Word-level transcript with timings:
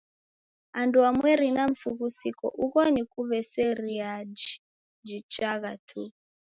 Anduamweri 0.73 1.51
na 1.51 1.63
msughusiko 1.71 2.47
ugho 2.63 2.83
ni 2.93 3.03
kuw'eseriaiji 3.11 4.51
jichagha 5.05 5.73
tu. 5.87 6.01